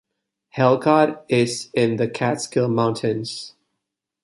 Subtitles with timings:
[0.57, 3.53] Halcott is in the Catskill Mountains.